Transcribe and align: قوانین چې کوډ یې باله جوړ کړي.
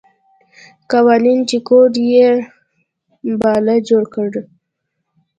قوانین 0.91 1.39
چې 1.49 1.57
کوډ 1.67 1.93
یې 2.13 2.29
باله 3.41 3.75
جوړ 3.89 4.03
کړي. 4.13 4.41